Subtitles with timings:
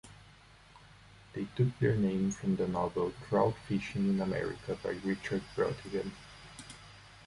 [1.33, 6.11] They took their name from the novel "Trout Fishing in America" by Richard Brautigan.